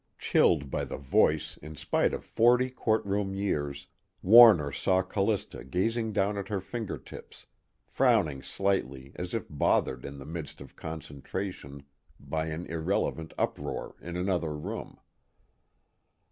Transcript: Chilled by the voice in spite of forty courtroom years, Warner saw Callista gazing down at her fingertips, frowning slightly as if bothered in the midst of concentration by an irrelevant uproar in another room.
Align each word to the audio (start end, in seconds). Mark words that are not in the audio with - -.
Chilled 0.17 0.71
by 0.71 0.83
the 0.83 0.97
voice 0.97 1.57
in 1.57 1.75
spite 1.75 2.11
of 2.11 2.25
forty 2.25 2.71
courtroom 2.71 3.35
years, 3.35 3.85
Warner 4.23 4.71
saw 4.71 5.03
Callista 5.03 5.63
gazing 5.63 6.11
down 6.11 6.39
at 6.39 6.47
her 6.47 6.59
fingertips, 6.59 7.45
frowning 7.85 8.41
slightly 8.41 9.11
as 9.15 9.35
if 9.35 9.45
bothered 9.47 10.03
in 10.03 10.17
the 10.17 10.25
midst 10.25 10.59
of 10.59 10.75
concentration 10.75 11.83
by 12.19 12.47
an 12.47 12.65
irrelevant 12.65 13.31
uproar 13.37 13.93
in 14.01 14.17
another 14.17 14.57
room. 14.57 14.99